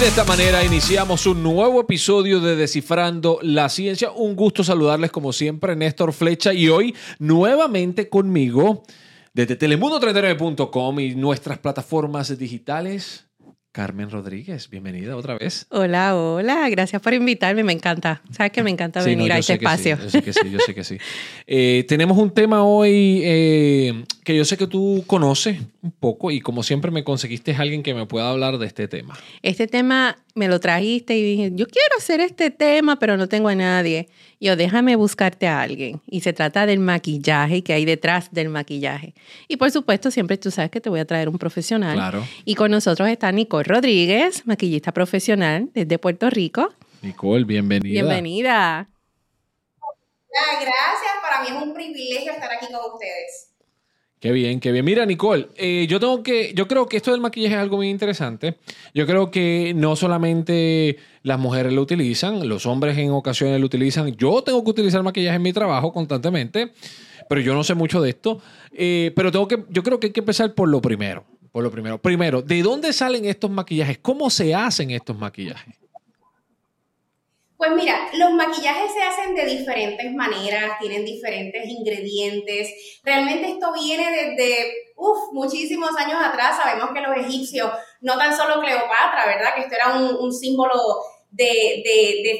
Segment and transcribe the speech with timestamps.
[0.00, 4.10] De esta manera iniciamos un nuevo episodio de Descifrando la Ciencia.
[4.10, 8.82] Un gusto saludarles como siempre, Néstor Flecha, y hoy nuevamente conmigo
[9.34, 13.29] desde telemundo39.com y nuestras plataformas digitales.
[13.72, 15.64] Carmen Rodríguez, bienvenida otra vez.
[15.70, 18.20] Hola, hola, gracias por invitarme, me encanta.
[18.32, 19.98] Sabes que me encanta Sí, no, venir a este que sí, espacio.
[20.02, 20.98] yo sé que sí, yo sé que sí.
[21.46, 26.40] Eh, tenemos un tema hoy eh, que yo sé que tú conoces un poco y
[26.40, 29.16] como siempre me conseguiste alguien que me pueda hablar de este tema.
[29.42, 33.48] Este tema me lo trajiste y dije, yo quiero hacer este tema, pero no tengo
[33.48, 34.08] a nadie.
[34.42, 36.00] Yo, déjame buscarte a alguien.
[36.06, 39.14] Y se trata del maquillaje que hay detrás del maquillaje.
[39.48, 41.94] Y por supuesto, siempre tú sabes que te voy a traer un profesional.
[41.94, 42.26] Claro.
[42.46, 46.72] Y con nosotros está Nicole Rodríguez, maquillista profesional desde Puerto Rico.
[47.02, 47.92] Nicole, bienvenida.
[47.92, 48.88] Bienvenida.
[50.32, 53.49] Ah, gracias, para mí es un privilegio estar aquí con ustedes.
[54.20, 54.84] Qué bien, qué bien.
[54.84, 57.88] Mira, Nicole, eh, yo tengo que, yo creo que esto del maquillaje es algo muy
[57.88, 58.58] interesante.
[58.92, 64.14] Yo creo que no solamente las mujeres lo utilizan, los hombres en ocasiones lo utilizan.
[64.16, 66.72] Yo tengo que utilizar maquillaje en mi trabajo constantemente,
[67.30, 68.42] pero yo no sé mucho de esto.
[68.72, 71.24] Eh, pero tengo que, yo creo que hay que empezar por lo primero.
[71.50, 71.96] Por lo primero.
[71.96, 74.00] Primero, ¿de dónde salen estos maquillajes?
[74.02, 75.79] ¿Cómo se hacen estos maquillajes?
[77.60, 83.00] Pues mira, los maquillajes se hacen de diferentes maneras, tienen diferentes ingredientes.
[83.04, 86.56] Realmente esto viene desde uf, muchísimos años atrás.
[86.56, 89.54] Sabemos que los egipcios, no tan solo Cleopatra, ¿verdad?
[89.54, 90.72] Que esto era un, símbolo
[91.32, 91.82] de,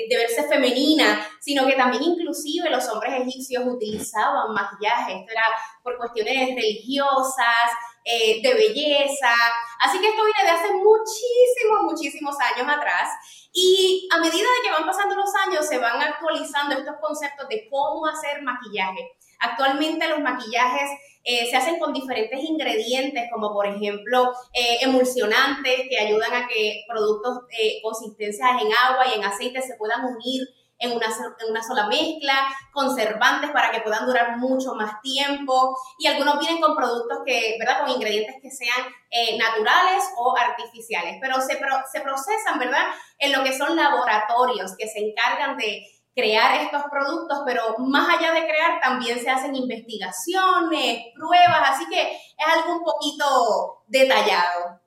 [0.09, 5.19] de verse femenina, sino que también inclusive los hombres egipcios utilizaban maquillaje.
[5.19, 5.45] Esto era
[5.83, 7.69] por cuestiones religiosas,
[8.05, 9.33] eh, de belleza.
[9.81, 13.09] Así que esto viene de hace muchísimos, muchísimos años atrás.
[13.53, 17.69] Y a medida de que van pasando los años, se van actualizando estos conceptos de
[17.69, 19.13] cómo hacer maquillaje.
[19.41, 20.91] Actualmente los maquillajes
[21.25, 26.85] eh, se hacen con diferentes ingredientes, como por ejemplo eh, emulsionantes que ayudan a que
[26.89, 30.49] productos eh, consistencias en agua y en aceite se puedan unir
[30.81, 36.07] en una, en una sola mezcla, conservantes para que puedan durar mucho más tiempo y
[36.07, 37.83] algunos vienen con productos que, ¿verdad?
[37.83, 42.87] Con ingredientes que sean eh, naturales o artificiales, pero se, pro, se procesan, ¿verdad?
[43.19, 48.33] En lo que son laboratorios que se encargan de crear estos productos, pero más allá
[48.33, 54.81] de crear también se hacen investigaciones, pruebas, así que es algo un poquito detallado.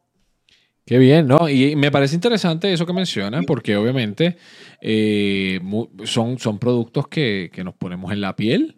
[0.86, 1.48] Qué bien, ¿no?
[1.48, 4.38] Y me parece interesante eso que mencionas, porque obviamente
[4.82, 5.62] eh,
[6.04, 8.76] son, son productos que, que, nos ponemos en la piel.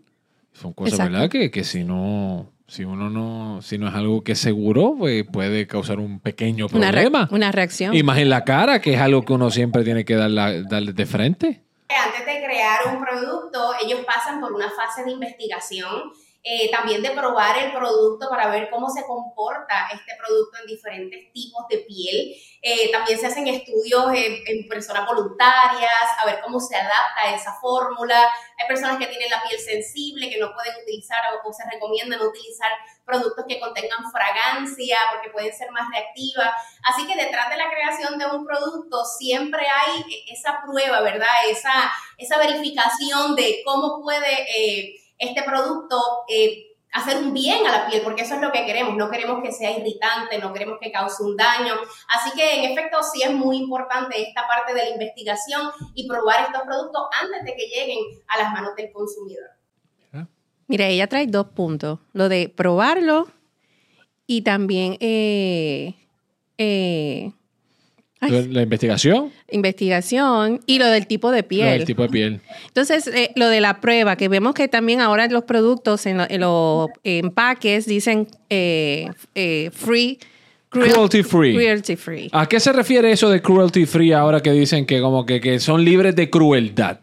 [0.53, 1.13] Son cosas, Exacto.
[1.13, 1.29] ¿verdad?
[1.29, 5.25] Que, que si no, si uno no, si no es algo que es seguro, pues
[5.31, 6.89] puede causar un pequeño problema.
[6.89, 7.95] Una, re una reacción.
[7.95, 10.61] Y más en la cara, que es algo que uno siempre tiene que dar, la,
[10.61, 11.63] dar de frente.
[11.89, 16.11] Antes de crear un producto, ellos pasan por una fase de investigación
[16.47, 21.33] eh, también de probar el producto para ver cómo se comporta este producto en diferentes
[21.33, 22.35] tipos de piel.
[22.61, 28.29] Eh, también se hacen estudios en, personas voluntarias, a ver cómo se adapta esa fórmula.
[28.59, 32.71] Hay personas que tienen la piel sensible, que no pueden utilizar o, se recomiendan utilizar
[33.03, 36.51] productos que contengan fragancia porque pueden ser más reactivas.
[36.83, 41.49] Así que detrás de la creación de un producto siempre hay esa prueba, ¿verdad?
[41.49, 44.43] Esa, esa verificación de cómo puede...
[44.43, 48.65] Eh, este producto eh, hacer un bien a la piel, porque eso es lo que
[48.65, 51.73] queremos, no queremos que sea irritante, no queremos que cause un daño.
[52.09, 56.45] Así que en efecto sí es muy importante esta parte de la investigación y probar
[56.45, 59.49] estos productos antes de que lleguen a las manos del consumidor.
[60.67, 63.27] Mira, ella trae dos puntos, lo de probarlo
[64.25, 64.97] y también...
[64.99, 65.93] Eh,
[66.57, 67.33] eh,
[68.29, 69.31] la investigación.
[69.51, 71.65] Investigación y lo del tipo de piel.
[71.65, 72.41] Lo del tipo de piel.
[72.67, 76.25] Entonces, eh, lo de la prueba, que vemos que también ahora los productos en, lo,
[76.29, 80.19] en los empaques dicen eh, eh, free.
[80.69, 81.53] Cruelty free.
[81.53, 82.29] Cruelty free.
[82.33, 85.59] ¿A qué se refiere eso de cruelty free ahora que dicen que como que, que
[85.59, 86.99] son libres de crueldad?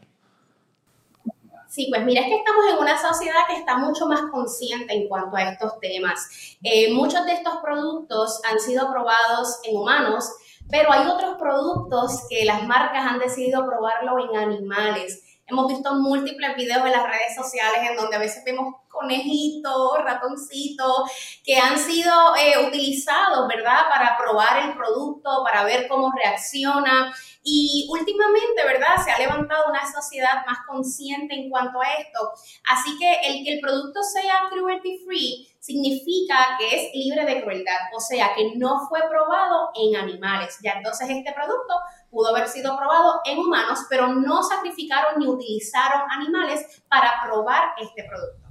[1.72, 5.08] Sí, pues mira, es que estamos en una sociedad que está mucho más consciente en
[5.08, 6.56] cuanto a estos temas.
[6.62, 10.32] Eh, muchos de estos productos han sido probados en humanos,
[10.72, 15.22] pero hay otros productos que las marcas han decidido probarlo en animales.
[15.46, 21.10] Hemos visto múltiples videos en las redes sociales en donde a veces vemos conejitos, ratoncitos,
[21.44, 27.14] que han sido eh, utilizados, ¿verdad?, para probar el producto, para ver cómo reacciona.
[27.42, 32.32] Y últimamente, ¿verdad?, se ha levantado una sociedad más consciente en cuanto a esto.
[32.64, 37.78] Así que el que el producto sea cruelty free significa que es libre de crueldad,
[37.96, 40.58] o sea, que no fue probado en animales.
[40.62, 41.74] Ya entonces este producto
[42.10, 48.02] pudo haber sido probado en humanos, pero no sacrificaron ni utilizaron animales para probar este
[48.02, 48.48] producto.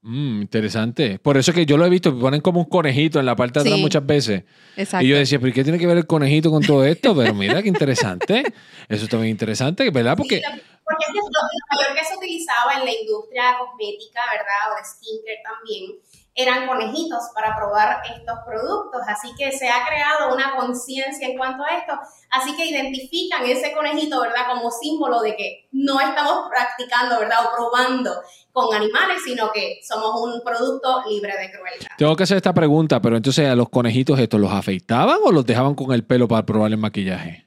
[0.00, 1.18] Mm, interesante.
[1.18, 3.58] Por eso es que yo lo he visto, ponen como un conejito en la parte
[3.58, 3.82] de atrás Sí.
[3.82, 4.44] muchas veces.
[4.76, 5.04] Exacto.
[5.04, 7.14] Y yo decía, ¿pero qué tiene que ver el conejito con todo esto?
[7.14, 8.44] Pero mira, qué interesante.
[8.88, 10.16] Eso está bien interesante, ¿verdad?
[10.16, 10.42] Porque Sí,
[10.84, 11.22] porque es lo
[11.76, 14.72] mayor que se utilizaba en la industria cosmética, ¿verdad?
[14.72, 15.98] O de skincare también,
[16.38, 19.00] eran conejitos para probar estos productos.
[19.08, 21.94] Así que se ha creado una conciencia en cuanto a esto.
[22.30, 24.42] Así que identifican ese conejito, ¿verdad?
[24.48, 27.38] Como símbolo de que no estamos practicando, ¿verdad?
[27.46, 28.12] O probando
[28.52, 31.88] con animales, sino que somos un producto libre de crueldad.
[31.96, 35.44] tengo que hacer esta pregunta, pero entonces a los conejitos estos, ¿los afeitaban o los
[35.46, 37.46] dejaban con el pelo para probar el maquillaje?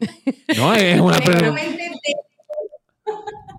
[0.56, 1.62] No, es una pregunta.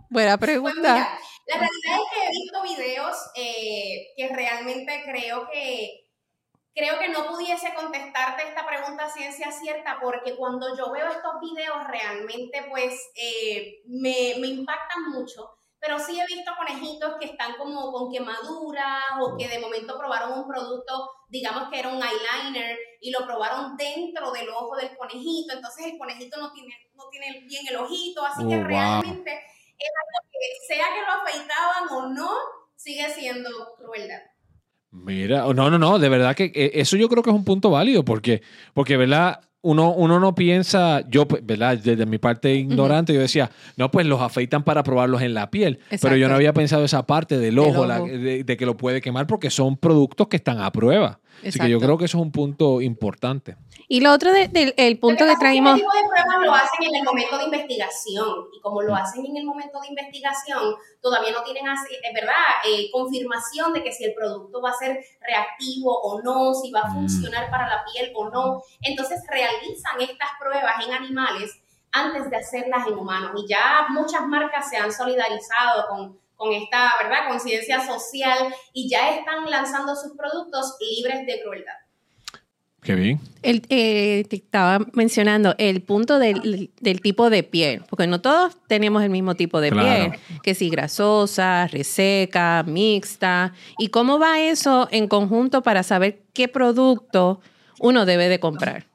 [0.09, 0.93] Buena Pues pregunta.
[0.93, 1.09] mira,
[1.45, 5.99] la realidad es que he visto videos eh, que realmente creo que
[6.75, 11.33] creo que no pudiese contestarte esta pregunta a ciencia cierta porque cuando yo veo estos
[11.39, 15.51] videos realmente pues eh, me, me impactan mucho.
[15.79, 20.39] Pero sí he visto conejitos que están como con quemaduras o que de momento probaron
[20.39, 25.53] un producto, digamos que era un eyeliner, y lo probaron dentro del ojo del conejito.
[25.53, 28.65] Entonces el conejito no tiene, no tiene bien el ojito, así Oh, que wow.
[28.65, 29.41] realmente
[30.67, 32.29] sea que lo afeitaban o no,
[32.75, 34.21] sigue siendo crueldad.
[34.91, 37.71] Mira, no, no, no, de verdad que eh, eso yo creo que es un punto
[37.71, 38.41] válido porque,
[38.73, 39.41] porque ¿verdad?
[39.65, 41.77] Uno, uno no piensa, yo, pues, ¿verdad?
[41.77, 45.79] Desde mi parte ignorante, yo decía, no, pues los afeitan para probarlos en la piel.
[46.01, 48.07] Pero yo no había pensado esa parte del ojo, la- ojo.
[48.09, 51.21] de, de que lo puede quemar porque son productos que están a prueba.
[51.39, 51.79] Así que yo Exacto.
[51.79, 53.57] creo que eso es un punto importante.
[53.89, 55.75] Y lo otro del de, el punto que traímos.
[55.75, 59.25] Este tipo de pruebas lo hacen en el momento de investigación y como lo hacen
[59.25, 62.33] en el momento de investigación, todavía no tienen, así, es verdad,
[62.65, 66.81] eh, confirmación de que si el producto va a ser reactivo o no, si va
[66.81, 66.93] a Mm.
[66.93, 68.61] funcionar para la piel o no.
[68.81, 71.59] Entonces realizan estas pruebas en animales
[71.91, 73.31] antes de hacerlas en humanos.
[73.43, 79.11] Y ya muchas marcas se han solidarizado con, con esta, ¿verdad?, conciencia social y ya
[79.11, 81.73] están lanzando sus productos libres de crueldad.
[82.81, 83.19] Qué bien.
[83.43, 88.57] El, eh, te estaba mencionando el punto del, del tipo de piel, porque no todos
[88.67, 90.11] tenemos el mismo tipo de Claro.
[90.11, 96.49] piel, que si grasosa, reseca, mixta, y cómo va eso en conjunto para saber qué
[96.49, 97.39] producto
[97.79, 98.85] uno debe de comprar.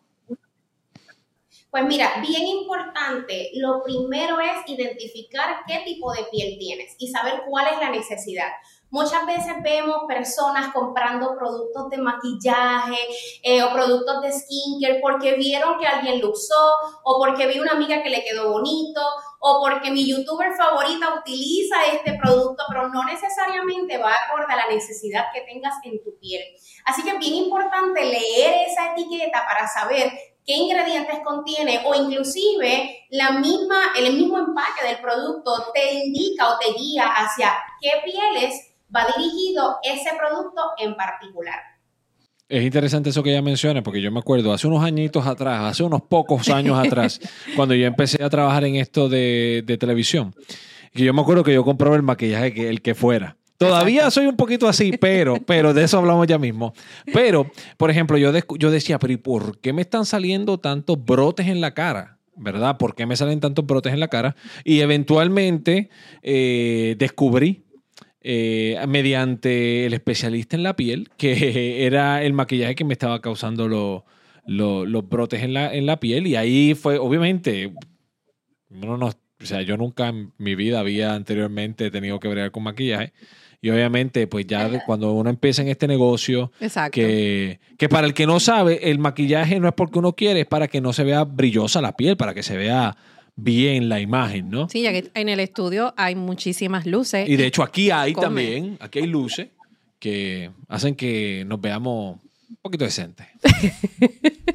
[1.71, 7.43] Pues mira, bien importante, lo primero es identificar qué tipo de piel tienes y saber
[7.47, 8.49] cuál es la necesidad.
[8.91, 12.97] Muchas veces vemos personas comprando productos de maquillaje
[13.43, 16.73] eh, o productos de skincare porque vieron que alguien lo usó
[17.05, 19.03] o porque vi una amiga que le quedó bonito
[19.41, 24.69] o porque mi youtuber favorita utiliza este producto, pero no necesariamente va acorde a la
[24.69, 26.43] necesidad que tengas en tu piel.
[26.87, 30.11] Así que es bien importante leer esa etiqueta para saber
[30.49, 36.59] qué ingredientes contiene o inclusive la misma, el mismo empaque del producto te indica o
[36.59, 37.53] te guía hacia
[37.83, 41.61] qué pieles va dirigido ese producto en particular.
[42.49, 45.83] Es interesante eso que ella menciona, porque yo me acuerdo hace unos añitos atrás, hace
[45.83, 47.21] unos pocos años atrás,
[47.55, 50.35] cuando yo empecé a trabajar en esto de, de televisión,
[50.95, 53.38] que yo me acuerdo que yo compraba el maquillaje que el que fuera.
[53.59, 56.73] Todavía soy un poquito así, pero, pero de eso hablamos ya mismo.
[57.13, 58.31] Pero, por ejemplo, yo,
[58.71, 62.19] decía, pero ¿y por qué me están saliendo tantos brotes en la cara?
[62.37, 62.79] ¿Verdad?
[62.79, 64.37] ¿Por qué me salen tantos brotes en la cara?
[64.63, 65.91] Y eventualmente
[66.23, 67.65] eh, descubrí
[68.21, 73.67] eh, mediante el especialista en la piel, que era el maquillaje que me estaba causando
[73.67, 74.05] lo-
[74.47, 76.29] lo- los brotes en la, en la piel.
[76.29, 77.73] Y ahí fue, obviamente,
[78.71, 82.63] uno no- o sea, yo nunca en mi vida había anteriormente tenido que bregar con
[82.65, 83.13] maquillaje.
[83.61, 86.93] Y obviamente, pues ya cuando uno empieza en este negocio, Exacto.
[86.95, 90.47] que, que para el que no sabe, el maquillaje no es porque uno quiere, es
[90.47, 92.97] para que no se vea brillosa la piel, para que se vea
[93.35, 94.69] bien la imagen, ¿no?
[94.69, 97.29] Sí, ya que en el estudio hay muchísimas luces.
[97.29, 98.27] Y de hecho aquí hay Come.
[98.27, 99.49] también, aquí hay luces
[99.99, 103.27] que hacen que nos veamos un poquito decentes.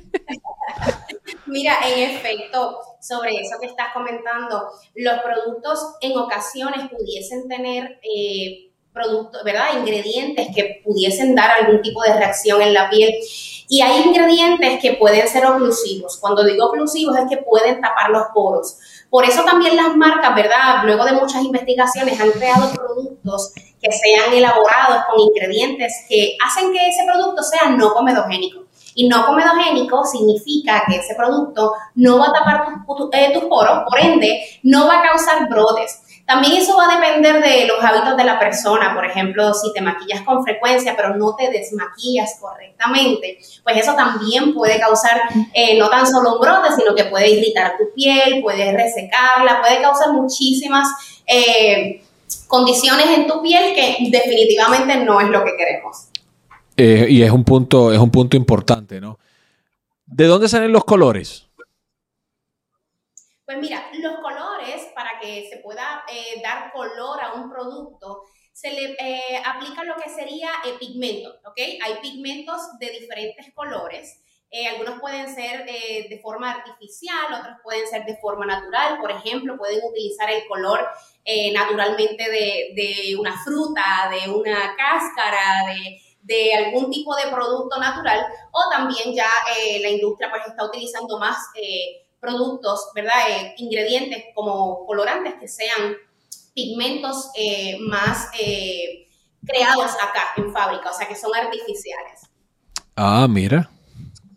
[1.46, 4.64] Mira, en efecto, sobre eso que estás comentando,
[4.96, 9.78] los productos en ocasiones pudiesen tener eh, productos, ¿verdad?
[9.78, 13.14] Ingredientes que pudiesen dar algún tipo de reacción en la piel.
[13.68, 16.18] Y hay ingredientes que pueden ser oclusivos.
[16.18, 18.78] Cuando digo oclusivos es que pueden tapar los poros.
[19.10, 20.84] Por eso también las marcas, ¿verdad?
[20.86, 26.90] Luego de muchas investigaciones han creado productos que sean elaborados con ingredientes que hacen que
[26.90, 28.64] ese producto sea no comedogénico.
[28.96, 32.66] Y no comedogénico significa que ese producto no va a tapar
[33.14, 36.03] eh, tus poros, por ende, no va a causar brotes.
[36.26, 38.94] También eso va a depender de los hábitos de la persona.
[38.96, 44.54] Por ejemplo, si te maquillas con frecuencia, pero no te desmaquillas correctamente, pues eso también
[44.54, 45.22] puede causar
[45.54, 49.82] eh, no tan solo un brote, sino que puede irritar tu piel, puede resecarla, puede
[49.82, 50.88] causar muchísimas
[51.28, 52.02] eh,
[52.48, 56.08] condiciones en tu piel que definitivamente no es lo que queremos.
[56.78, 59.20] Eh, y es un punto, es un punto importante, ¿no?
[60.06, 61.48] ¿De dónde salen los colores?
[63.46, 64.13] Pues mira, los
[65.24, 70.10] que se pueda eh, dar color a un producto, se le eh, aplica lo que
[70.10, 70.50] sería
[70.80, 71.58] pigmentos, ¿ok?
[71.84, 74.20] Hay pigmentos de diferentes colores.
[74.70, 79.00] algunos pueden ser de forma artificial, otros pueden ser de forma natural.
[79.00, 80.88] Por ejemplo, pueden utilizar el color
[81.52, 85.66] naturalmente de, una fruta, de una cáscara,
[86.24, 91.20] de, algún tipo de producto natural o también ya eh, la industria pues está utilizando
[91.20, 93.14] más eh, productos, ¿verdad?
[93.30, 95.96] Eh, ingredientes como colorantes que sean
[96.56, 97.32] pigmentos
[97.82, 98.30] más
[99.46, 102.30] creados acá en fábrica, o sea que son artificiales.
[102.96, 103.70] Ah, mira.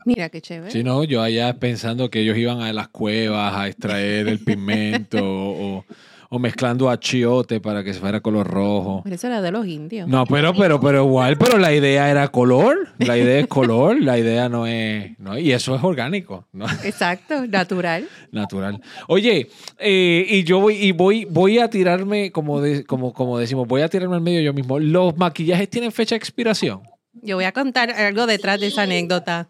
[0.05, 0.73] Mira qué chévere.
[0.73, 5.19] Sí, no, yo allá pensando que ellos iban a las cuevas a extraer el pigmento
[5.23, 5.85] o o
[6.31, 9.01] mezclando achiote para que se fuera color rojo.
[9.05, 10.09] Pero eso era de los indios.
[10.09, 12.89] No, pero, pero, pero igual, pero la idea era color.
[12.99, 15.19] La idea es color, la idea no es.
[15.19, 16.47] No, y eso es orgánico.
[16.53, 16.67] ¿no?
[16.85, 18.09] Exacto, natural.
[18.33, 18.81] Natural.
[19.09, 23.83] Oye, eh, y yo voy, y voy, voy a tirarme, como, como, como decimos, voy
[23.83, 24.79] a tirarme al medio yo mismo.
[24.79, 26.83] ¿Los maquillajes tienen fecha de expiración?
[27.23, 29.49] Yo voy a contar algo detrás de esa anécdota.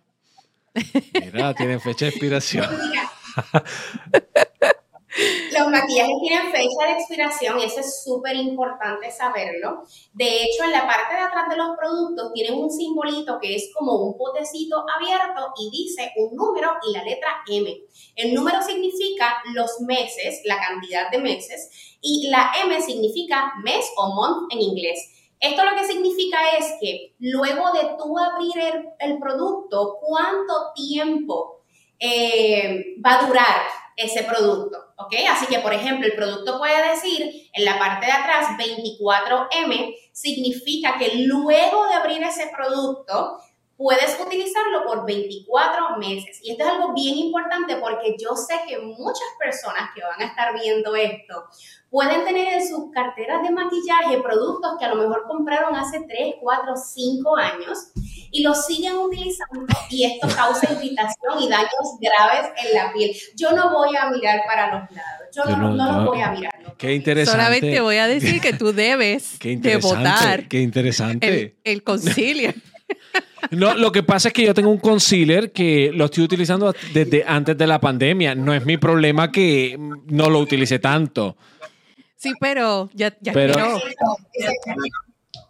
[1.14, 2.66] Mira, tienen fecha de expiración.
[5.52, 9.82] Los maquillajes tienen fecha de expiración eso es súper importante saberlo.
[10.12, 13.70] De hecho, en la parte de atrás de los productos tienen un simbolito que es
[13.74, 17.76] como un potecito abierto y dice un número y la letra M.
[18.14, 24.14] El número significa los meses, la cantidad de meses, y la M significa mes o
[24.14, 25.12] month en inglés.
[25.40, 31.62] Esto lo que significa es que luego de tú abrir el, el producto, ¿cuánto tiempo
[31.98, 33.62] eh, va a durar
[33.96, 34.85] ese producto?
[34.96, 35.14] ¿Ok?
[35.30, 40.98] Así que, por ejemplo, el producto puede decir en la parte de atrás 24M, significa
[40.98, 43.38] que luego de abrir ese producto,
[43.76, 46.40] puedes utilizarlo por 24 meses.
[46.42, 50.26] Y esto es algo bien importante porque yo sé que muchas personas que van a
[50.26, 51.44] estar viendo esto
[51.90, 56.36] pueden tener en sus carteras de maquillaje productos que a lo mejor compraron hace 3,
[56.40, 57.92] 4, 5 años
[58.30, 63.10] y los siguen utilizando y esto causa irritación y daños graves en la piel.
[63.36, 66.52] Yo no voy a mirar para los lados, yo, no, no, lo voy a mirar.
[66.76, 67.38] Qué interesante.
[67.38, 70.48] Solamente voy a decir que tú debes de votar.
[70.48, 71.28] Qué interesante.
[71.28, 72.52] El, el concilio.
[73.50, 77.24] No, lo que pasa es que yo tengo un concealer que lo estoy utilizando desde
[77.26, 78.34] antes de la pandemia.
[78.34, 81.36] No es mi problema que no lo utilice tanto.
[82.16, 83.54] Sí, pero ya, ya pero,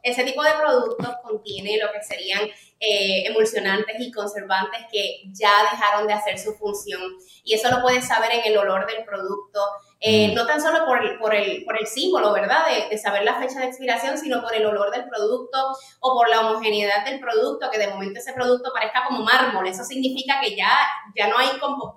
[0.07, 2.41] ese tipo de productos contiene lo que serían
[2.79, 7.03] eh, emulsionantes y conservantes que ya dejaron de hacer su función.
[7.43, 9.61] Y eso lo puedes saber en el olor del producto,
[9.99, 10.35] eh, mm.
[10.35, 12.67] no tan solo por el, por el, por el símbolo, ¿verdad?
[12.69, 15.59] De, de, saber la fecha de expiración, sino por el olor del producto
[15.99, 19.67] o por la homogeneidad del producto, que de momento ese producto parezca como mármol.
[19.67, 20.71] Eso significa que ya,
[21.17, 21.49] ya no hay,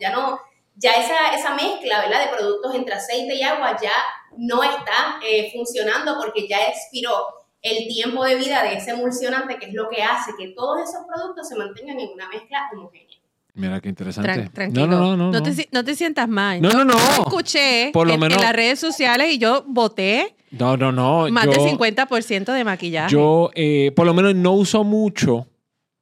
[0.02, 0.40] ya no,
[0.78, 2.22] ya esa, esa mezcla, ¿verdad?
[2.22, 3.94] De productos entre aceite y agua ya
[4.36, 9.68] no está eh, funcionando porque ya expiró el tiempo de vida de ese emulsionante, que
[9.68, 13.18] es lo que hace que todos esos productos se mantengan en una mezcla homogénea.
[13.54, 14.50] Mira qué interesante.
[14.54, 14.88] tranquilo.
[14.88, 16.62] No, no, no, no, te, no te sientas mal.
[16.62, 16.98] No, no, no.
[16.98, 18.38] escuché Por lo en, menos...
[18.38, 20.36] en, las redes sociales y yo voté.
[20.52, 21.28] No, no, no.
[21.30, 23.12] Más del 50% de maquillaje.
[23.12, 25.48] Yo, eh, por lo menos, no uso mucho.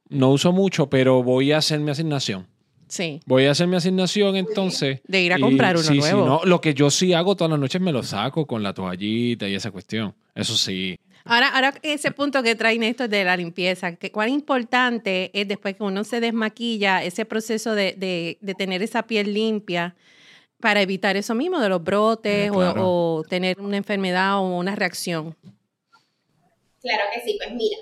[0.08, 2.46] No uso mucho, pero voy a hacer mi asignación.
[2.86, 3.20] Sí.
[3.26, 5.00] Voy a hacer mi asignación entonces.
[5.06, 6.22] De ir a comprar uno nuevo.
[6.22, 8.72] Sí, no, lo que yo sí hago todas las noches me lo saco con la
[8.72, 10.14] toallita y esa cuestión.
[10.34, 10.98] Eso sí.
[11.28, 15.76] Ahora, ahora ese punto que traen esto de la limpieza, que cuán importante es después
[15.76, 19.94] que uno se desmaquilla, ese proceso de, tener esa piel limpia
[20.58, 25.36] para evitar eso mismo de los brotes o, tener una enfermedad o una reacción.
[26.80, 27.76] Claro que sí, pues mira,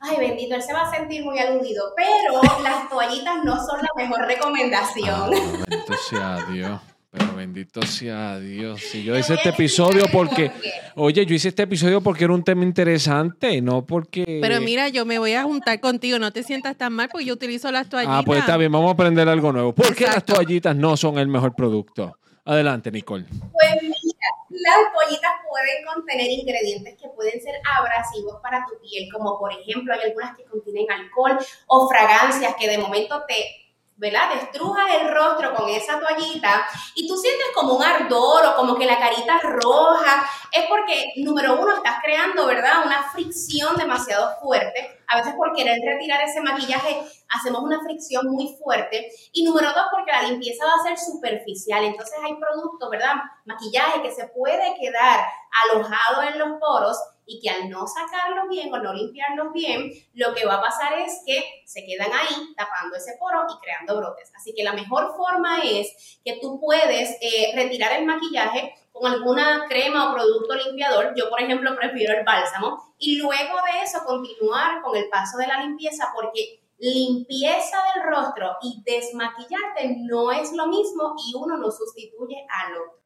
[0.00, 3.90] ay bendito, él se va a sentir muy aludido, pero las toallitas no son la
[3.94, 5.30] mejor recomendación.
[5.32, 6.80] Ah, bendito sea Dios.
[7.10, 8.80] Pero bendito sea Dios.
[8.80, 10.52] Si yo hice este episodio porque,
[10.94, 14.38] oye, yo hice este episodio porque era un tema interesante, no porque.
[14.40, 17.34] Pero mira, yo me voy a juntar contigo, no te sientas tan mal porque yo
[17.34, 18.20] utilizo las toallitas.
[18.20, 19.74] Ah, pues está bien, vamos a aprender algo nuevo.
[19.74, 22.16] ¿Por qué las toallitas no son el mejor producto?
[22.44, 23.26] Adelante, Nicole.
[23.28, 29.36] Pues mira, las toallitas pueden contener ingredientes que pueden ser abrasivos para tu piel, como
[29.36, 33.69] por ejemplo hay algunas que contienen alcohol o fragancias que de momento te
[34.00, 34.30] ¿verdad?
[34.32, 38.74] Te estrujas el rostro con esa toallita y tú sientes como un ardor o como
[38.74, 42.86] que la carita roja, es porque, número uno, estás creando, ¿verdad?
[42.86, 43.29] Una fricción
[43.76, 45.00] demasiado fuerte.
[45.06, 49.10] A veces por querer retirar ese maquillaje hacemos una fricción muy fuerte.
[49.32, 51.84] Y número dos, porque la limpieza va a ser superficial.
[51.84, 53.14] Entonces hay productos, ¿verdad?
[53.44, 55.20] Maquillaje que se puede quedar
[55.64, 60.34] alojado en los poros y que al no sacarlos bien o no limpiarlos bien, lo
[60.34, 64.32] que va a pasar es que se quedan ahí tapando ese poro y creando brotes.
[64.36, 69.64] Así que la mejor forma es que tú puedes eh, retirar el maquillaje con alguna
[69.66, 71.14] crema o producto limpiador.
[71.16, 72.94] Yo, por ejemplo, prefiero el bálsamo.
[72.98, 78.56] Y luego de eso continuar con el paso de la limpieza porque limpieza del rostro
[78.62, 83.00] y desmaquillarte no es lo mismo y uno no sustituye al otro.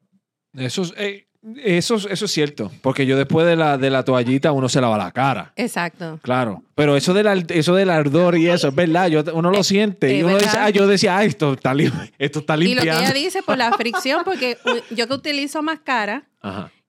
[0.53, 1.27] Eso es, eh,
[1.63, 4.97] eso, eso es cierto, porque yo después de la, de la toallita uno se lava
[4.97, 5.53] la cara.
[5.55, 6.19] Exacto.
[6.23, 10.17] Claro, pero eso del, eso del ardor y eso, es verdad, yo, uno lo siente.
[10.17, 11.75] y uno dice, ah, yo decía, ah, esto está,
[12.17, 12.83] esto está limpiando.
[12.83, 14.57] Y lo que ella dice por la fricción, porque
[14.91, 16.27] yo que utilizo máscara,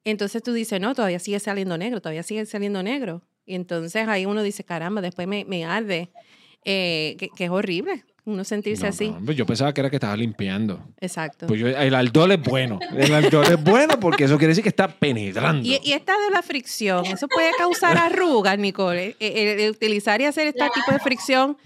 [0.05, 3.23] entonces tú dices, no, todavía sigue saliendo negro, todavía sigue saliendo negro.
[3.45, 6.11] Y entonces ahí uno dice, caramba, después me, me arde,
[6.65, 9.15] eh, que es horrible uno sentirse así.
[9.23, 10.81] Yo pensaba que era que estaba limpiando.
[11.01, 11.47] Exacto.
[11.47, 12.81] Pues el aldol es bueno.
[12.97, 15.67] El aldol es bueno porque eso quiere decir que está penetrando.
[15.67, 19.17] Y, y esta de la fricción, eso puede causar arrugas, Nicole.
[19.21, 21.57] El, utilizar y hacer este tipo de fricción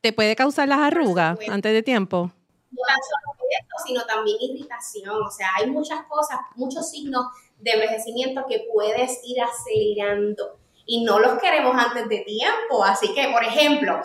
[0.00, 2.30] te puede causar las arrugas antes de tiempo.
[2.70, 5.22] No tan solo esto, sino también irritación.
[5.22, 7.26] O sea, hay muchas cosas, muchos signos
[7.58, 12.82] de envejecimiento que puedes ir acelerando y no los queremos antes de tiempo.
[12.82, 14.00] Así que, por ejemplo,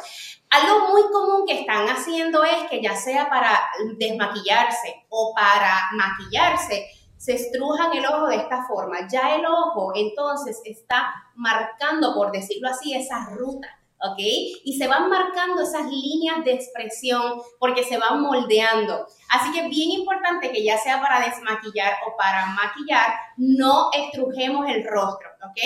[0.50, 3.58] algo muy común que están haciendo es que ya sea para
[3.98, 6.86] desmaquillarse o para maquillarse,
[7.18, 9.08] se estrujan el ojo de esta forma.
[9.08, 13.70] Ya el ojo entonces está marcando, por decirlo así, esa ruta.
[14.04, 14.20] ¿Ok?
[14.66, 19.08] Y se van marcando esas líneas de expresión porque se van moldeando.
[19.30, 24.84] Así que bien importante que ya sea para desmaquillar o para maquillar, no estrujemos el
[24.86, 25.58] rostro, ¿ok?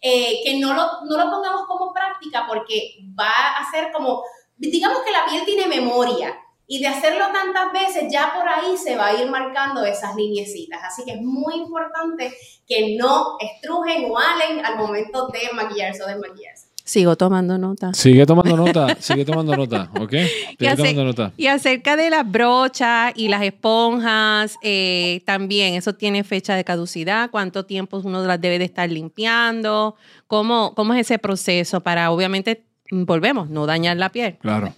[0.00, 4.22] Eh, que no lo, no lo pongamos como práctica porque va a ser como,
[4.56, 6.36] digamos que la piel tiene memoria.
[6.72, 10.80] Y de hacerlo tantas veces, ya por ahí se va a ir marcando esas lineecitas.
[10.84, 12.32] Así que es muy importante
[12.64, 16.69] que no estrujen o alen al momento de maquillarse o desmaquillarse.
[16.90, 17.94] Sigo tomando nota.
[17.94, 20.10] Sigue tomando nota, sigue tomando nota, ¿ok?
[20.58, 21.32] Sigue tomando nota.
[21.36, 27.30] Y acerca de las brochas y las esponjas, eh, también eso tiene fecha de caducidad,
[27.30, 29.94] cuánto tiempo uno las debe de estar limpiando,
[30.26, 34.38] cómo, cómo es ese proceso para, obviamente, volvemos, no dañar la piel.
[34.40, 34.74] Claro.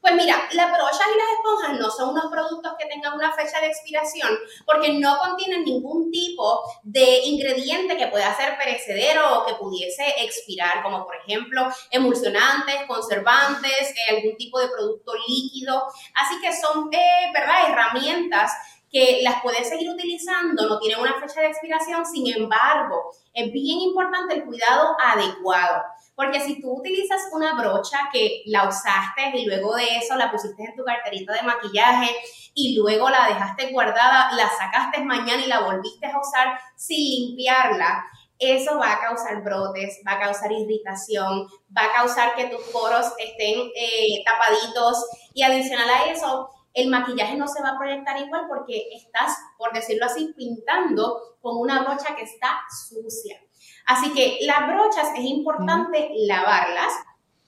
[0.00, 3.60] Pues mira, las brochas y las esponjas no son unos productos que tengan una fecha
[3.60, 9.54] de expiración porque no contienen ningún tipo de ingrediente que pueda ser perecedero o que
[9.54, 15.84] pudiese expirar, como por ejemplo emulsionantes, conservantes, eh, algún tipo de producto líquido.
[16.14, 18.52] Así que son, eh, ¿verdad?, herramientas
[18.90, 23.80] que las puedes seguir utilizando, no tienen una fecha de expiración, sin embargo, es bien
[23.80, 25.82] importante el cuidado adecuado.
[26.14, 30.64] Porque si tú utilizas una brocha que la usaste y luego de eso la pusiste
[30.64, 32.16] en tu carterita de maquillaje
[32.54, 38.04] y luego la dejaste guardada, la sacaste mañana y la volviste a usar sin limpiarla,
[38.38, 43.06] eso va a causar brotes, va a causar irritación, va a causar que tus poros
[43.18, 48.46] estén eh, tapaditos y adicional a eso, el maquillaje no se va a proyectar igual
[48.48, 53.40] porque estás, por decirlo así, pintando con una brocha que está sucia.
[53.86, 56.92] Así que las brochas es importante lavarlas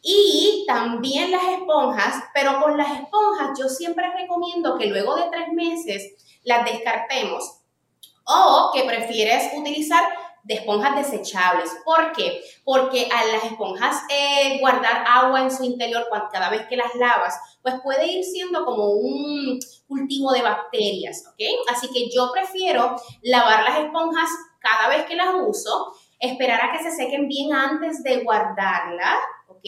[0.03, 5.53] y también las esponjas, pero con las esponjas yo siempre recomiendo que luego de tres
[5.53, 7.61] meses las descartemos
[8.25, 10.03] o que prefieres utilizar
[10.45, 11.71] de esponjas desechables.
[11.85, 12.43] ¿Por qué?
[12.65, 17.39] Porque a las esponjas eh, guardar agua en su interior cada vez que las lavas,
[17.63, 21.43] pues puede ir siendo como un cultivo de bacterias, ¿ok?
[21.71, 24.29] Así que yo prefiero lavar las esponjas
[24.61, 29.65] cada vez que las uso esperar a que se sequen bien antes de guardarla, ¿ok?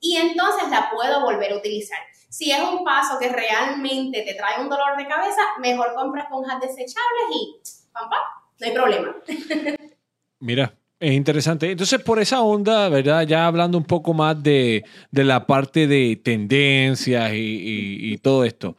[0.00, 1.98] Y entonces la puedo volver a utilizar.
[2.28, 6.60] Si es un paso que realmente te trae un dolor de cabeza, mejor compra esponjas
[6.60, 8.20] desechables y pam, pam,
[8.60, 9.16] no hay problema.
[10.40, 11.70] Mira, es interesante.
[11.70, 13.26] Entonces, por esa onda, ¿verdad?
[13.26, 18.76] Ya hablando un poco más de, la parte de tendencias y todo esto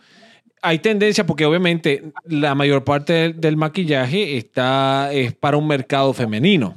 [0.62, 6.76] hay tendencia porque obviamente la mayor parte del, maquillaje está es para un mercado femenino.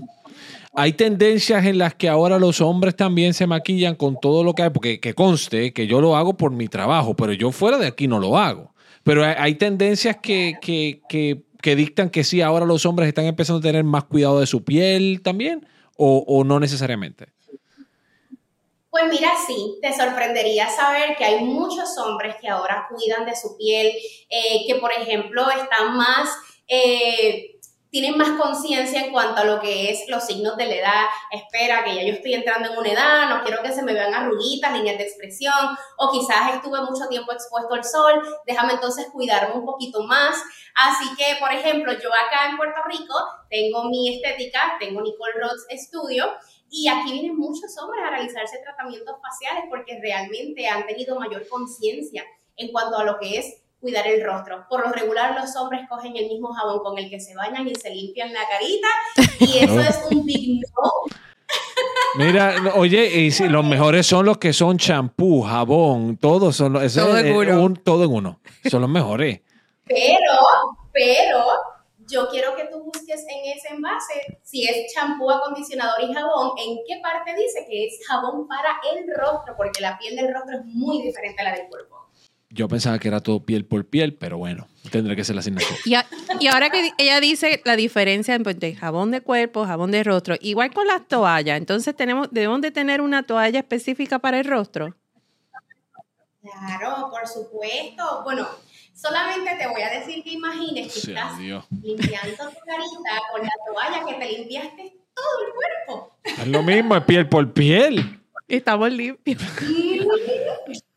[0.75, 4.63] Hay tendencias en las que ahora los hombres también se maquillan con todo lo que
[4.63, 7.87] hay, porque que conste que yo lo hago por mi trabajo, pero yo fuera de
[7.87, 8.73] aquí no lo hago.
[9.05, 13.61] Pero hay, tendencias que, que, que, que, dictan que sí, ahora los hombres están empezando
[13.61, 17.29] a tener más cuidado de su piel también, o, o no necesariamente.
[18.91, 23.57] Pues mira, sí, te sorprendería saber que hay muchos hombres que ahora cuidan de su
[23.57, 23.91] piel,
[24.29, 26.29] eh, que por ejemplo están más...
[26.69, 27.52] Eh,
[27.93, 31.05] tienen más conciencia en cuanto a lo que es los signos de la edad.
[31.31, 34.15] Espera, que ya yo estoy entrando en una edad, no quiero que se me vean
[34.15, 38.15] arruguitas, líneas de expresión, o quizás estuve mucho tiempo expuesto al sol,
[38.47, 40.43] déjame entonces cuidarme un poquito más.
[40.75, 43.15] Así que, por ejemplo, yo acá en Puerto Rico
[43.51, 46.33] tengo mi estética, tengo Nicole Rods Studio,
[46.71, 52.25] y aquí vienen muchos hombres a realizarse tratamientos faciales porque realmente han tenido mayor conciencia
[52.57, 54.65] en cuanto a lo que es cuidar el rostro.
[54.71, 57.75] Por lo regular los hombres cogen el mismo jabón con el que se bañan y
[57.75, 58.89] se limpian la carita
[59.41, 60.91] y eso es un big no.
[62.15, 67.19] Mira, oye, y si los mejores son los que son champú, jabón, todos son todo,
[67.19, 67.75] en uno.
[67.83, 68.41] todo en uno.
[68.71, 69.41] Son los mejores.
[69.85, 70.39] Pero,
[70.93, 71.45] pero
[72.07, 76.79] yo quiero que tú busques en ese envase si es champú, acondicionador y jabón, en
[76.87, 80.65] qué parte dice que es jabón para el rostro, porque la piel del rostro es
[80.67, 82.02] muy diferente a la del cuerpo.
[82.55, 85.75] Yo pensaba que era todo piel por piel, pero bueno, tendré que ser la asignación.
[85.87, 85.95] Y,
[86.39, 90.73] y ahora que ella dice la diferencia entre jabón de cuerpo, jabón de rostro, igual
[90.73, 94.95] con las toallas, entonces tenemos, debemos de tener una toalla específica para el rostro.
[96.43, 98.23] Claro, por supuesto.
[98.25, 98.47] Bueno,
[98.95, 104.05] solamente te voy a decir que imagines que estás limpiando tu carita con la toalla
[104.07, 106.19] que te limpiaste todo el cuerpo.
[106.25, 108.21] Es lo mismo, es piel por piel.
[108.49, 109.41] Estamos limpios.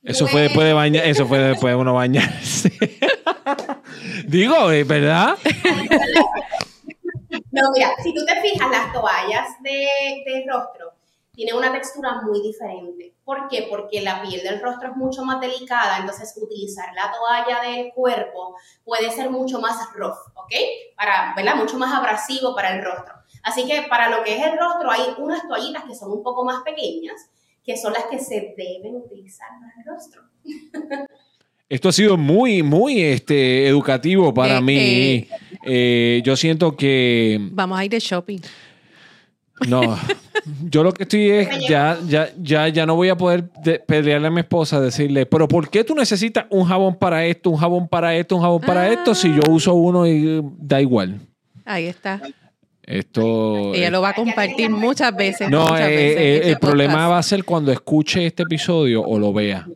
[0.05, 2.71] Eso fue después de bañar, eso fue después de uno bañarse.
[4.27, 5.35] Digo, ¿verdad?
[7.51, 9.87] No, mira, si tú te fijas, las toallas de,
[10.25, 10.91] de rostro
[11.33, 13.15] tienen una textura muy diferente.
[13.23, 13.67] ¿Por qué?
[13.69, 18.55] Porque la piel del rostro es mucho más delicada, entonces utilizar la toalla del cuerpo
[18.83, 20.53] puede ser mucho más rough, ¿ok?
[20.95, 21.55] Para, ¿verdad?
[21.55, 23.15] Mucho más abrasivo para el rostro.
[23.43, 26.45] Así que para lo que es el rostro hay unas toallitas que son un poco
[26.45, 27.29] más pequeñas
[27.65, 30.21] que son las que se deben utilizar para el rostro.
[31.67, 34.77] Esto ha sido muy, muy este, educativo para mí.
[34.77, 35.27] Eh,
[35.65, 37.39] eh, yo siento que...
[37.51, 38.39] Vamos a ir de shopping.
[39.67, 39.97] No,
[40.69, 43.49] yo lo que estoy es, ya, ya, ya, ya no voy a poder
[43.87, 47.57] pelearle a mi esposa, decirle, pero ¿por qué tú necesitas un jabón para esto, un
[47.57, 49.49] jabón para esto, un jabón para esto, si yo ah.
[49.49, 51.19] uso uno y da igual?
[51.63, 52.21] Ahí está.
[52.87, 55.49] Esto, Ella lo va a compartir muchas veces.
[55.49, 59.33] No, eh, eh, el este problema va a ser cuando escuche este episodio o lo
[59.33, 59.67] vea.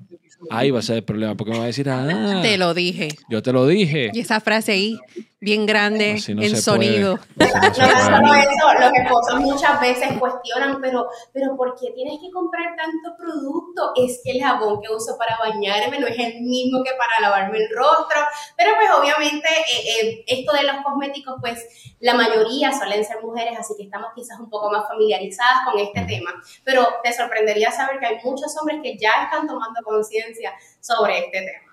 [0.52, 3.10] Ahí va a ser el problema, porque me va a decir, ah, te lo dije.
[3.30, 4.12] Yo te lo dije.
[4.14, 4.98] Y esa frase ahí,
[5.40, 7.18] bien grande, el sonido.
[7.36, 12.76] No, solo eso, los esposos muchas veces cuestionan, pero, pero ¿por qué tienes que comprar
[12.76, 13.94] tanto producto?
[13.96, 17.58] Es que el jabón que uso para bañarme no es el mismo que para lavarme
[17.58, 18.20] el rostro.
[18.58, 23.58] Pero pues obviamente eh, eh, esto de los cosméticos, pues la mayoría suelen ser mujeres,
[23.58, 26.32] así que estamos quizás un poco más familiarizadas con este tema.
[26.64, 31.40] Pero te sorprendería saber que hay muchos hombres que ya están tomando conciencia sobre este
[31.40, 31.69] tema.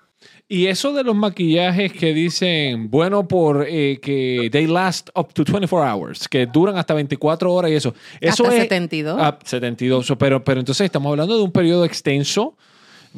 [0.49, 5.43] Y eso de los maquillajes que dicen, bueno, por eh, que they last up to
[5.43, 7.93] 24 hours, que duran hasta 24 horas y eso.
[8.21, 9.17] eso hasta 72.
[9.19, 10.13] Ah, 72.
[10.17, 12.55] Pero, pero entonces estamos hablando de un periodo extenso.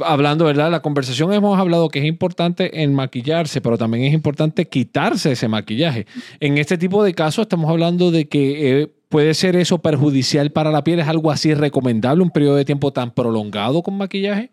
[0.01, 0.71] Hablando, ¿verdad?
[0.71, 5.47] La conversación hemos hablado que es importante en maquillarse, pero también es importante quitarse ese
[5.47, 6.05] maquillaje.
[6.39, 10.71] En este tipo de casos estamos hablando de que eh, puede ser eso perjudicial para
[10.71, 10.99] la piel.
[10.99, 14.51] ¿Es algo así recomendable un periodo de tiempo tan prolongado con maquillaje?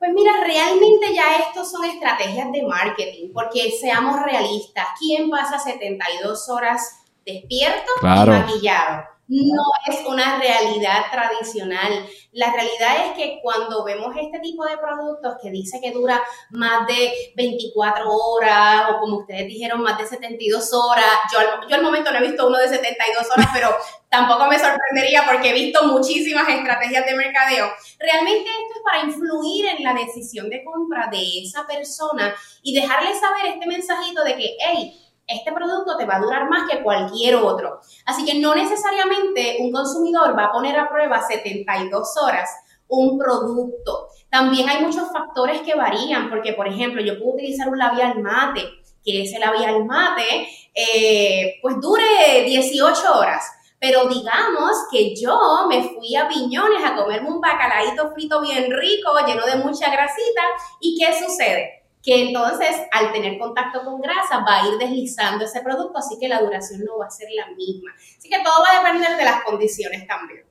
[0.00, 6.48] Pues mira, realmente ya estos son estrategias de marketing, porque seamos realistas, ¿quién pasa 72
[6.48, 9.09] horas despierto y maquillado?
[9.30, 12.04] No es una realidad tradicional.
[12.32, 16.84] La realidad es que cuando vemos este tipo de productos que dice que dura más
[16.88, 21.38] de 24 horas o como ustedes dijeron, más de 72 horas, yo
[21.68, 23.68] yo al momento no he visto uno de 72 horas, pero
[24.08, 27.70] tampoco me sorprendería porque he visto muchísimas estrategias de mercadeo.
[28.00, 33.14] Realmente esto es para influir en la decisión de compra de esa persona y dejarle
[33.14, 37.36] saber este mensajito de que, hey, este producto te va a durar más que cualquier
[37.36, 37.80] otro.
[38.04, 42.50] Así que no necesariamente un consumidor va a poner a prueba 72 horas
[42.88, 44.08] un producto.
[44.28, 48.68] También hay muchos factores que varían, porque por ejemplo, yo puedo utilizar un labial mate,
[49.04, 53.44] que ese labial mate, eh, pues dure 18 horas.
[53.78, 59.12] Pero digamos que yo me fui a Piñones a comerme un bacalaíto frito bien rico,
[59.26, 60.42] lleno de mucha grasita,
[60.80, 61.79] ¿y qué sucede?
[62.02, 66.28] Que entonces al tener contacto con grasa va a ir deslizando ese producto, así que
[66.28, 67.92] la duración no va a ser la misma.
[67.96, 70.44] Así que todo va a depender de las condiciones también.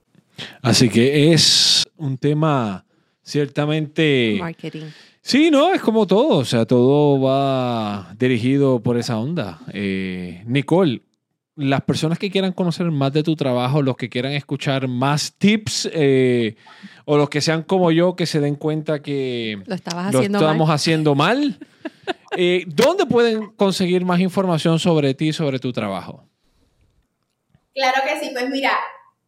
[0.62, 2.86] Así que es un tema
[3.24, 4.38] ciertamente...
[4.40, 4.86] Marketing.
[5.22, 9.60] Sí, no, es como todo, o sea, todo va dirigido por esa onda.
[9.74, 11.04] Eh, Nicole,
[11.60, 15.90] las personas que quieran conocer más de tu trabajo, los que quieran escuchar más tips,
[15.94, 16.56] eh,
[17.06, 20.38] o los que sean como yo, que se den cuenta que Lo estabas lo haciendo
[20.40, 20.76] estamos mal.
[20.76, 21.60] haciendo mal,
[22.38, 26.24] eh, ¿dónde pueden conseguir más información sobre ti, sobre tu trabajo?
[27.74, 28.72] Claro que sí, pues mira,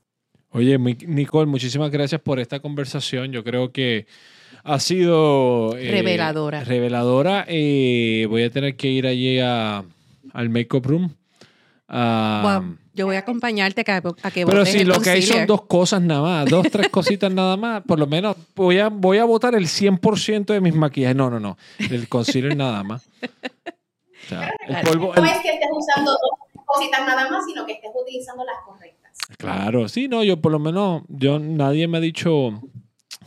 [0.52, 3.32] Oye, Nicole, muchísimas gracias por esta conversación.
[3.32, 4.06] Yo creo que
[4.64, 6.62] ha sido eh, Reveladora.
[6.64, 7.44] Reveladora.
[7.48, 9.82] Eh, voy a tener que ir allí a-
[10.32, 11.10] al makeup room.
[11.88, 15.10] Ah, Wow, yo voy a acompañarte a que, a que Pero si el lo que
[15.10, 18.78] hay son dos cosas nada más, dos, tres cositas nada más, por lo menos voy
[18.78, 21.16] a, voy a botar el 100% de mis maquillajes.
[21.16, 21.56] No, no, no.
[21.78, 23.06] El concealer nada más.
[23.22, 27.72] O sea, el polvo, No es que estés usando dos cositas nada más, sino que
[27.72, 29.01] estés utilizando las correctas.
[29.38, 32.60] Claro, sí, no, yo por lo menos, yo nadie me ha dicho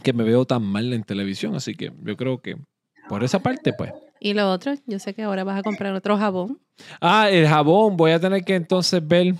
[0.03, 2.57] que me veo tan mal en televisión, así que yo creo que
[3.09, 3.91] por esa parte, pues.
[4.19, 6.59] Y lo otro, yo sé que ahora vas a comprar otro jabón.
[7.01, 9.35] Ah, el jabón, voy a tener que entonces ver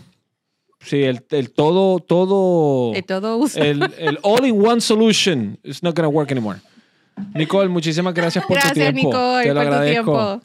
[0.82, 3.60] si el, el todo, todo, De todo uso.
[3.60, 6.60] el, el all-in-one solution is not going to work anymore.
[7.34, 9.08] Nicole, muchísimas gracias por tu Gracias, tiempo.
[9.10, 10.40] Nicole, Te lo por tu agradezco.
[10.40, 10.42] tiempo.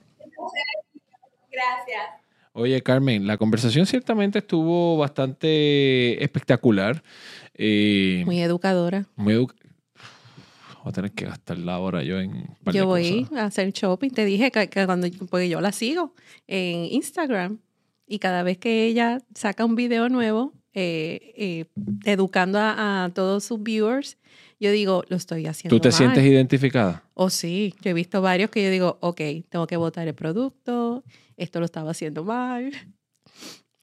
[1.51, 2.20] Gracias.
[2.53, 7.03] Oye, Carmen, la conversación ciertamente estuvo bastante espectacular.
[7.55, 9.07] Eh, Muy educadora.
[9.17, 9.53] muy edu-
[10.83, 13.39] Voy a tener que gastar la hora yo en Yo voy cosas.
[13.39, 14.11] a hacer shopping.
[14.11, 16.15] Te dije que, que cuando porque yo la sigo
[16.49, 17.59] en Instagram
[18.07, 21.65] y cada vez que ella saca un video nuevo eh, eh,
[22.07, 24.17] educando a, a todos sus viewers,
[24.59, 25.97] yo digo, lo estoy haciendo ¿Tú te mal.
[25.99, 27.05] sientes identificada?
[27.15, 27.75] Oh, sí.
[27.83, 31.05] Yo he visto varios que yo digo, ok, tengo que botar el producto,
[31.43, 32.71] esto lo estaba haciendo mal.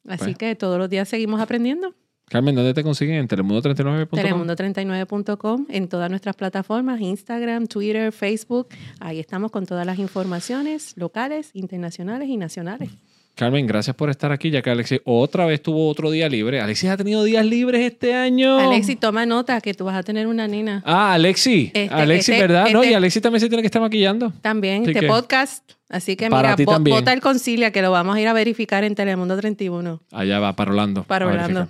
[0.08, 0.38] Así Pues.
[0.38, 1.94] que todos los días seguimos aprendiendo.
[2.30, 3.16] Carmen, ¿dónde te consiguen?
[3.16, 4.20] En telemundo39.com.
[4.20, 8.68] Telemundo39.com en todas nuestras plataformas, Instagram, Twitter, Facebook.
[9.00, 12.90] Ahí estamos con todas las informaciones locales, internacionales y nacionales.
[13.38, 16.60] Carmen, gracias por estar aquí, ya que Alexis otra vez tuvo otro día libre.
[16.60, 18.58] Alexis ha tenido días libres este año.
[18.58, 20.82] Alexi, toma nota que tú vas a tener una nena.
[20.88, 21.72] Ah, Alexi.
[21.72, 22.70] Este- Alexi, este- ¿verdad?
[22.74, 24.34] No, y Alexi también se tiene que estar maquillando.
[24.42, 25.72] También Así este que- podcast.
[25.88, 28.96] Así que Para mira, vota el concilia que lo vamos a ir a verificar en
[28.96, 30.02] Telemundo 31.
[30.12, 31.04] Allá va, para Orlando.
[31.04, 31.68] Para Orlando.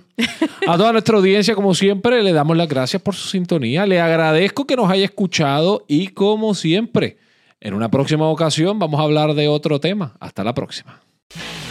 [0.66, 3.84] A toda nuestra audiencia, como siempre, le damos las gracias por su sintonía.
[3.86, 7.18] Le agradezco que nos haya escuchado y como siempre,
[7.60, 10.16] en una próxima ocasión vamos a hablar de otro tema.
[10.18, 10.98] Hasta la próxima.
[11.36, 11.67] you